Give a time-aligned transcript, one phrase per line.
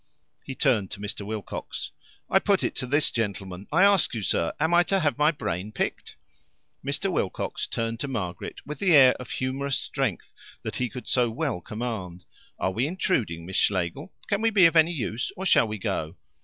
[0.43, 1.23] He turned to Mr.
[1.23, 1.91] Wilcox.
[2.27, 3.67] "I put it to this gentleman.
[3.71, 6.15] I ask you, sir, am I to have my brain picked?"
[6.83, 7.11] Mr.
[7.11, 10.33] Wilcox turned to Margaret with the air of humorous strength
[10.63, 12.25] that he could so well command.
[12.57, 14.11] "Are we intruding, Miss Schlegel?
[14.25, 16.15] Can we be of any use or shall we go?"